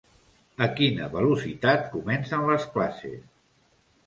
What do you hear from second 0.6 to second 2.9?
A quina velocitat comences les